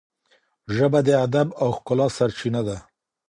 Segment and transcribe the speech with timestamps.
[0.75, 2.77] ژبه د ادب او ښکلا سرچینه ده.